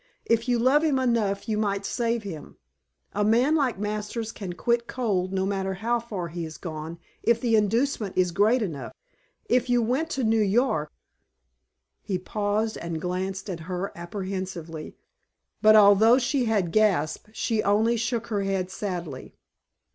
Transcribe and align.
If 0.25 0.49
you 0.49 0.57
love 0.57 0.83
him 0.83 0.97
enough 0.97 1.47
you 1.47 1.59
might 1.59 1.85
save 1.85 2.23
him. 2.23 2.57
A 3.13 3.23
man 3.23 3.53
like 3.53 3.77
Masters 3.77 4.31
can 4.31 4.53
quit 4.53 4.87
cold 4.87 5.31
no 5.31 5.45
matter 5.45 5.75
how 5.75 5.99
far 5.99 6.29
he 6.29 6.43
has 6.43 6.57
gone 6.57 6.97
if 7.21 7.39
the 7.39 7.55
inducement 7.55 8.17
is 8.17 8.31
great 8.31 8.63
enough. 8.63 8.93
If 9.45 9.69
you 9.69 9.83
went 9.83 10.09
to 10.09 10.23
New 10.23 10.41
York" 10.41 10.91
He 12.01 12.17
paused 12.17 12.79
and 12.79 12.99
glanced 12.99 13.47
at 13.47 13.59
her 13.69 13.91
apprehensively, 13.95 14.95
but 15.61 15.75
although 15.75 16.17
she 16.17 16.45
had 16.45 16.71
gasped 16.71 17.29
she 17.33 17.61
only 17.61 17.95
shook 17.95 18.25
her 18.33 18.41
head 18.41 18.71
sadly. 18.71 19.35